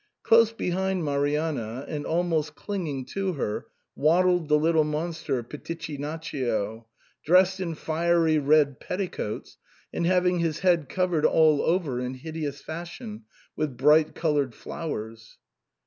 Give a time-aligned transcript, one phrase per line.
[0.23, 6.87] Close behind Marianna, and almost clinging to her, waddled the little monster Pitichinaccio,
[7.23, 9.59] dressed in fiery red petticoats,
[9.93, 13.25] and having his head covered all over in hideous fashion
[13.55, 15.37] with bright coloured flowers.